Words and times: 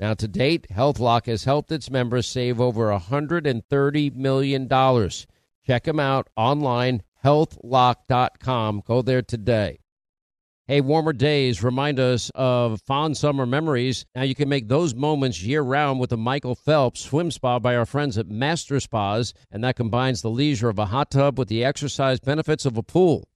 Now, 0.00 0.14
to 0.14 0.26
date, 0.26 0.66
HealthLock 0.72 1.26
has 1.26 1.44
helped 1.44 1.70
its 1.70 1.90
members 1.90 2.26
save 2.26 2.60
over 2.60 2.86
$130 2.88 4.14
million. 4.16 4.68
Check 5.66 5.84
them 5.84 6.00
out 6.00 6.28
online, 6.36 7.02
healthlock.com. 7.24 8.82
Go 8.84 9.02
there 9.02 9.22
today. 9.22 9.78
Hey, 10.66 10.80
warmer 10.80 11.12
days 11.12 11.62
remind 11.62 12.00
us 12.00 12.30
of 12.34 12.80
fond 12.80 13.18
summer 13.18 13.44
memories. 13.44 14.06
Now 14.14 14.22
you 14.22 14.34
can 14.34 14.48
make 14.48 14.66
those 14.66 14.94
moments 14.94 15.42
year 15.42 15.60
round 15.60 16.00
with 16.00 16.08
the 16.08 16.16
Michael 16.16 16.54
Phelps 16.54 17.00
Swim 17.00 17.30
Spa 17.30 17.58
by 17.58 17.76
our 17.76 17.84
friends 17.84 18.16
at 18.16 18.30
Master 18.30 18.80
Spas, 18.80 19.34
and 19.50 19.62
that 19.62 19.76
combines 19.76 20.22
the 20.22 20.30
leisure 20.30 20.70
of 20.70 20.78
a 20.78 20.86
hot 20.86 21.10
tub 21.10 21.38
with 21.38 21.48
the 21.48 21.62
exercise 21.62 22.18
benefits 22.18 22.64
of 22.64 22.78
a 22.78 22.82
pool. 22.82 23.28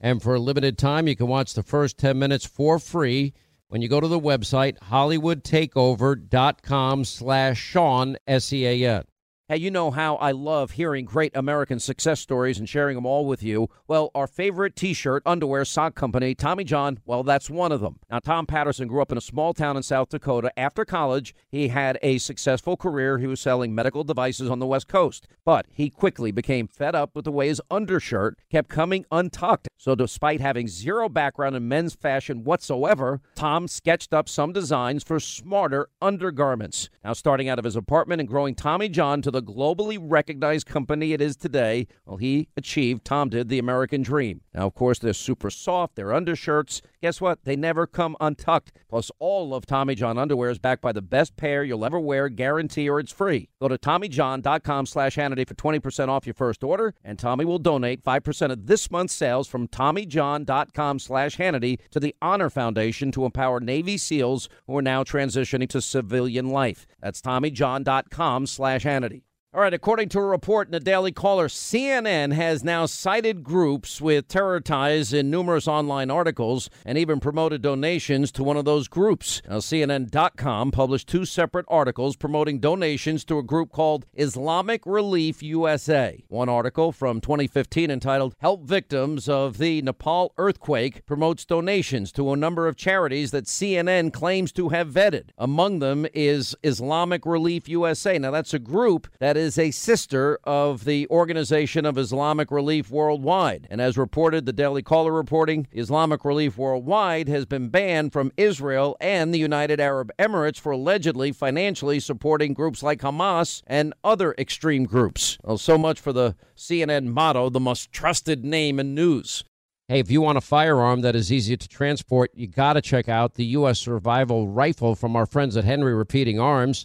And 0.00 0.22
for 0.22 0.34
a 0.34 0.40
limited 0.40 0.78
time, 0.78 1.06
you 1.08 1.16
can 1.16 1.26
watch 1.26 1.52
the 1.52 1.62
first 1.62 1.98
10 1.98 2.18
minutes 2.18 2.46
for 2.46 2.78
free 2.78 3.34
when 3.68 3.82
you 3.82 3.88
go 3.88 4.00
to 4.00 4.08
the 4.08 4.18
website 4.18 4.78
hollywoodtakeover.com 4.78 7.04
slash 7.04 7.60
Sean, 7.60 8.16
S-E-A-N. 8.26 9.04
Hey, 9.50 9.56
you 9.56 9.72
know 9.72 9.90
how 9.90 10.14
I 10.14 10.30
love 10.30 10.70
hearing 10.70 11.04
great 11.04 11.36
American 11.36 11.80
success 11.80 12.20
stories 12.20 12.60
and 12.60 12.68
sharing 12.68 12.94
them 12.94 13.04
all 13.04 13.26
with 13.26 13.42
you. 13.42 13.68
Well, 13.88 14.12
our 14.14 14.28
favorite 14.28 14.76
t 14.76 14.94
shirt, 14.94 15.24
underwear, 15.26 15.64
sock 15.64 15.96
company, 15.96 16.36
Tommy 16.36 16.62
John, 16.62 17.00
well, 17.04 17.24
that's 17.24 17.50
one 17.50 17.72
of 17.72 17.80
them. 17.80 17.98
Now, 18.08 18.20
Tom 18.20 18.46
Patterson 18.46 18.86
grew 18.86 19.02
up 19.02 19.10
in 19.10 19.18
a 19.18 19.20
small 19.20 19.52
town 19.52 19.76
in 19.76 19.82
South 19.82 20.10
Dakota. 20.10 20.52
After 20.56 20.84
college, 20.84 21.34
he 21.48 21.66
had 21.66 21.98
a 22.00 22.18
successful 22.18 22.76
career. 22.76 23.18
He 23.18 23.26
was 23.26 23.40
selling 23.40 23.74
medical 23.74 24.04
devices 24.04 24.48
on 24.48 24.60
the 24.60 24.68
West 24.68 24.86
Coast. 24.86 25.26
But 25.44 25.66
he 25.72 25.90
quickly 25.90 26.30
became 26.30 26.68
fed 26.68 26.94
up 26.94 27.16
with 27.16 27.24
the 27.24 27.32
way 27.32 27.48
his 27.48 27.60
undershirt 27.72 28.38
kept 28.52 28.68
coming 28.68 29.04
untucked. 29.10 29.66
So, 29.80 29.94
despite 29.94 30.42
having 30.42 30.68
zero 30.68 31.08
background 31.08 31.56
in 31.56 31.66
men's 31.66 31.94
fashion 31.94 32.44
whatsoever, 32.44 33.22
Tom 33.34 33.66
sketched 33.66 34.12
up 34.12 34.28
some 34.28 34.52
designs 34.52 35.02
for 35.02 35.18
smarter 35.18 35.88
undergarments. 36.02 36.90
Now, 37.02 37.14
starting 37.14 37.48
out 37.48 37.58
of 37.58 37.64
his 37.64 37.76
apartment 37.76 38.20
and 38.20 38.28
growing 38.28 38.54
Tommy 38.54 38.90
John 38.90 39.22
to 39.22 39.30
the 39.30 39.42
globally 39.42 39.96
recognized 39.98 40.66
company 40.66 41.14
it 41.14 41.22
is 41.22 41.34
today, 41.34 41.86
well, 42.04 42.18
he 42.18 42.48
achieved, 42.58 43.06
Tom 43.06 43.30
did, 43.30 43.48
the 43.48 43.58
American 43.58 44.02
dream. 44.02 44.42
Now, 44.52 44.66
of 44.66 44.74
course, 44.74 44.98
they're 44.98 45.14
super 45.14 45.48
soft, 45.48 45.96
they're 45.96 46.12
undershirts. 46.12 46.82
Guess 47.00 47.22
what? 47.22 47.44
They 47.44 47.56
never 47.56 47.86
come 47.86 48.18
untucked. 48.20 48.72
Plus, 48.90 49.10
all 49.18 49.54
of 49.54 49.64
Tommy 49.64 49.94
John 49.94 50.18
underwear 50.18 50.50
is 50.50 50.58
backed 50.58 50.82
by 50.82 50.92
the 50.92 51.00
best 51.00 51.38
pair 51.38 51.64
you'll 51.64 51.86
ever 51.86 51.98
wear, 51.98 52.28
guarantee, 52.28 52.90
or 52.90 53.00
it's 53.00 53.12
free. 53.12 53.48
Go 53.58 53.68
to 53.68 53.78
TommyJohn.com 53.78 54.84
slash 54.84 55.16
Hannity 55.16 55.48
for 55.48 55.54
20% 55.54 56.08
off 56.08 56.26
your 56.26 56.34
first 56.34 56.62
order, 56.62 56.92
and 57.02 57.18
Tommy 57.18 57.46
will 57.46 57.58
donate 57.58 58.04
5% 58.04 58.50
of 58.50 58.66
this 58.66 58.90
month's 58.90 59.14
sales 59.14 59.48
from 59.48 59.69
TommyJohn.com 59.70 60.98
slash 60.98 61.36
Hannity 61.36 61.78
to 61.90 62.00
the 62.00 62.14
Honor 62.20 62.50
Foundation 62.50 63.12
to 63.12 63.24
empower 63.24 63.60
Navy 63.60 63.96
SEALs 63.96 64.48
who 64.66 64.76
are 64.76 64.82
now 64.82 65.04
transitioning 65.04 65.68
to 65.68 65.80
civilian 65.80 66.48
life. 66.48 66.86
That's 67.00 67.20
TommyJohn.com 67.20 68.46
slash 68.46 68.84
Hannity. 68.84 69.22
All 69.52 69.60
right, 69.60 69.74
according 69.74 70.10
to 70.10 70.20
a 70.20 70.24
report 70.24 70.68
in 70.68 70.72
the 70.72 70.78
Daily 70.78 71.10
Caller, 71.10 71.48
CNN 71.48 72.32
has 72.32 72.62
now 72.62 72.86
cited 72.86 73.42
groups 73.42 74.00
with 74.00 74.28
terror 74.28 74.60
ties 74.60 75.12
in 75.12 75.28
numerous 75.28 75.66
online 75.66 76.08
articles 76.08 76.70
and 76.84 76.96
even 76.96 77.18
promoted 77.18 77.60
donations 77.60 78.30
to 78.30 78.44
one 78.44 78.56
of 78.56 78.64
those 78.64 78.86
groups. 78.86 79.42
Now, 79.48 79.56
CNN.com 79.56 80.70
published 80.70 81.08
two 81.08 81.24
separate 81.24 81.66
articles 81.66 82.14
promoting 82.14 82.60
donations 82.60 83.24
to 83.24 83.38
a 83.38 83.42
group 83.42 83.72
called 83.72 84.06
Islamic 84.14 84.86
Relief 84.86 85.42
USA. 85.42 86.22
One 86.28 86.48
article 86.48 86.92
from 86.92 87.20
2015 87.20 87.90
entitled 87.90 88.36
Help 88.38 88.62
Victims 88.62 89.28
of 89.28 89.58
the 89.58 89.82
Nepal 89.82 90.32
Earthquake 90.38 91.04
promotes 91.06 91.44
donations 91.44 92.12
to 92.12 92.32
a 92.32 92.36
number 92.36 92.68
of 92.68 92.76
charities 92.76 93.32
that 93.32 93.46
CNN 93.46 94.12
claims 94.12 94.52
to 94.52 94.68
have 94.68 94.90
vetted. 94.90 95.30
Among 95.36 95.80
them 95.80 96.06
is 96.14 96.54
Islamic 96.62 97.26
Relief 97.26 97.68
USA. 97.68 98.16
Now, 98.16 98.30
that's 98.30 98.54
a 98.54 98.60
group 98.60 99.08
that 99.18 99.39
is 99.40 99.58
a 99.58 99.70
sister 99.70 100.38
of 100.44 100.84
the 100.84 101.08
Organization 101.08 101.86
of 101.86 101.96
Islamic 101.96 102.50
Relief 102.50 102.90
Worldwide. 102.90 103.66
And 103.70 103.80
as 103.80 103.96
reported, 103.96 104.44
the 104.44 104.52
Daily 104.52 104.82
Caller 104.82 105.12
reporting, 105.12 105.66
Islamic 105.72 106.26
Relief 106.26 106.58
Worldwide 106.58 107.26
has 107.28 107.46
been 107.46 107.70
banned 107.70 108.12
from 108.12 108.32
Israel 108.36 108.98
and 109.00 109.32
the 109.32 109.38
United 109.38 109.80
Arab 109.80 110.12
Emirates 110.18 110.60
for 110.60 110.72
allegedly 110.72 111.32
financially 111.32 111.98
supporting 112.00 112.52
groups 112.52 112.82
like 112.82 113.00
Hamas 113.00 113.62
and 113.66 113.94
other 114.04 114.34
extreme 114.36 114.84
groups. 114.84 115.38
Well, 115.42 115.56
so 115.56 115.78
much 115.78 115.98
for 115.98 116.12
the 116.12 116.36
CNN 116.54 117.06
motto, 117.06 117.48
the 117.48 117.58
most 117.58 117.90
trusted 117.90 118.44
name 118.44 118.78
in 118.78 118.94
news. 118.94 119.42
Hey, 119.88 120.00
if 120.00 120.10
you 120.10 120.20
want 120.20 120.38
a 120.38 120.42
firearm 120.42 121.00
that 121.00 121.16
is 121.16 121.32
easy 121.32 121.56
to 121.56 121.66
transport, 121.66 122.30
you 122.34 122.46
got 122.46 122.74
to 122.74 122.82
check 122.82 123.08
out 123.08 123.34
the 123.34 123.46
U.S. 123.46 123.80
Survival 123.80 124.48
Rifle 124.48 124.94
from 124.94 125.16
our 125.16 125.26
friends 125.26 125.56
at 125.56 125.64
Henry 125.64 125.94
Repeating 125.94 126.38
Arms. 126.38 126.84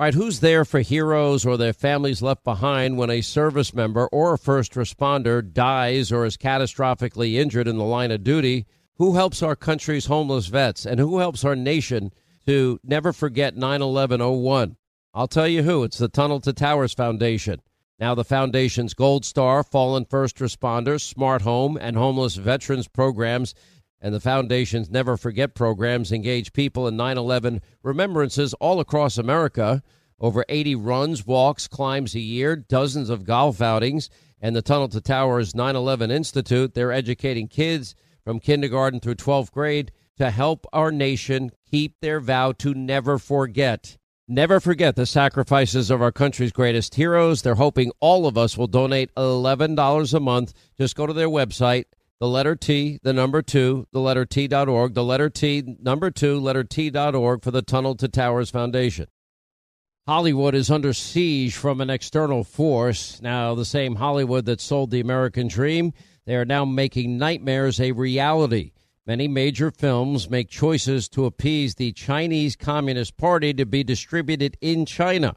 All 0.00 0.04
right, 0.06 0.14
who's 0.14 0.40
there 0.40 0.64
for 0.64 0.80
heroes 0.80 1.44
or 1.44 1.58
their 1.58 1.74
families 1.74 2.22
left 2.22 2.42
behind 2.42 2.96
when 2.96 3.10
a 3.10 3.20
service 3.20 3.74
member 3.74 4.06
or 4.06 4.32
a 4.32 4.38
first 4.38 4.72
responder 4.72 5.42
dies 5.42 6.10
or 6.10 6.24
is 6.24 6.38
catastrophically 6.38 7.34
injured 7.34 7.68
in 7.68 7.76
the 7.76 7.84
line 7.84 8.10
of 8.10 8.24
duty? 8.24 8.64
Who 8.94 9.16
helps 9.16 9.42
our 9.42 9.54
country's 9.54 10.06
homeless 10.06 10.46
vets 10.46 10.86
and 10.86 10.98
who 10.98 11.18
helps 11.18 11.44
our 11.44 11.54
nation 11.54 12.14
to 12.46 12.80
never 12.82 13.12
forget 13.12 13.58
9 13.58 13.82
11 13.82 14.22
01. 14.22 14.76
I'll 15.12 15.28
tell 15.28 15.46
you 15.46 15.64
who, 15.64 15.82
it's 15.84 15.98
the 15.98 16.08
Tunnel 16.08 16.40
to 16.40 16.54
Towers 16.54 16.94
Foundation. 16.94 17.60
Now, 17.98 18.14
the 18.14 18.24
Foundation's 18.24 18.94
Gold 18.94 19.26
Star, 19.26 19.62
Fallen 19.62 20.06
First 20.06 20.36
Responders, 20.36 21.02
Smart 21.02 21.42
Home, 21.42 21.76
and 21.78 21.98
Homeless 21.98 22.36
Veterans 22.36 22.88
programs 22.88 23.54
and 24.00 24.14
the 24.14 24.20
Foundation's 24.20 24.90
Never 24.90 25.16
Forget 25.16 25.54
programs 25.54 26.12
engage 26.12 26.52
people 26.52 26.88
in 26.88 26.96
9 26.96 27.18
11 27.18 27.60
remembrances 27.82 28.54
all 28.54 28.80
across 28.80 29.18
America. 29.18 29.82
Over 30.18 30.44
80 30.48 30.74
runs, 30.74 31.26
walks, 31.26 31.66
climbs 31.66 32.14
a 32.14 32.20
year, 32.20 32.54
dozens 32.56 33.08
of 33.08 33.24
golf 33.24 33.62
outings, 33.62 34.10
and 34.40 34.54
the 34.54 34.62
Tunnel 34.62 34.88
to 34.88 35.00
Towers 35.00 35.54
9 35.54 35.76
11 35.76 36.10
Institute. 36.10 36.74
They're 36.74 36.92
educating 36.92 37.48
kids 37.48 37.94
from 38.24 38.40
kindergarten 38.40 39.00
through 39.00 39.16
12th 39.16 39.50
grade 39.50 39.92
to 40.18 40.30
help 40.30 40.66
our 40.72 40.92
nation 40.92 41.50
keep 41.70 41.94
their 42.00 42.20
vow 42.20 42.52
to 42.52 42.74
never 42.74 43.18
forget. 43.18 43.96
Never 44.28 44.60
forget 44.60 44.94
the 44.94 45.06
sacrifices 45.06 45.90
of 45.90 46.00
our 46.00 46.12
country's 46.12 46.52
greatest 46.52 46.94
heroes. 46.94 47.42
They're 47.42 47.56
hoping 47.56 47.90
all 47.98 48.26
of 48.26 48.38
us 48.38 48.56
will 48.56 48.68
donate 48.68 49.12
$11 49.16 50.14
a 50.14 50.20
month. 50.20 50.52
Just 50.78 50.94
go 50.94 51.06
to 51.06 51.12
their 51.12 51.28
website, 51.28 51.86
the 52.20 52.28
letter 52.28 52.54
T, 52.54 53.00
the 53.02 53.14
number 53.14 53.40
two, 53.40 53.86
the 53.92 54.00
letter 54.00 54.26
T.org, 54.26 54.92
the 54.92 55.04
letter 55.04 55.30
T, 55.30 55.76
number 55.80 56.10
two, 56.10 56.38
letter 56.38 56.62
T.org 56.62 57.42
for 57.42 57.50
the 57.50 57.62
Tunnel 57.62 57.94
to 57.96 58.08
Towers 58.08 58.50
Foundation. 58.50 59.06
Hollywood 60.06 60.54
is 60.54 60.70
under 60.70 60.92
siege 60.92 61.54
from 61.54 61.80
an 61.80 61.88
external 61.88 62.44
force. 62.44 63.22
Now, 63.22 63.54
the 63.54 63.64
same 63.64 63.94
Hollywood 63.94 64.44
that 64.44 64.60
sold 64.60 64.90
the 64.90 65.00
American 65.00 65.48
dream, 65.48 65.94
they 66.26 66.36
are 66.36 66.44
now 66.44 66.66
making 66.66 67.16
nightmares 67.16 67.80
a 67.80 67.92
reality. 67.92 68.72
Many 69.06 69.26
major 69.26 69.70
films 69.70 70.28
make 70.28 70.50
choices 70.50 71.08
to 71.10 71.24
appease 71.24 71.74
the 71.74 71.92
Chinese 71.92 72.54
Communist 72.54 73.16
Party 73.16 73.54
to 73.54 73.64
be 73.64 73.82
distributed 73.82 74.58
in 74.60 74.84
China. 74.84 75.36